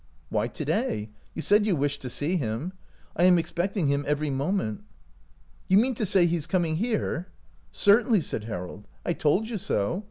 [0.31, 2.73] "Why, to day; you said you wished to see him.
[3.15, 4.83] I am expecting him every mo ment."
[5.67, 7.27] "You mean to say he is coming here?""
[7.71, 9.99] Certainly," said Harold." I told you so.